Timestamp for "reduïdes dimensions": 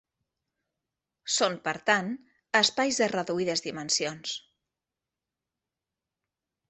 3.13-4.35